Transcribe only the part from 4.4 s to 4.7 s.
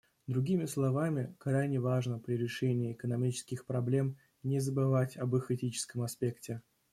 не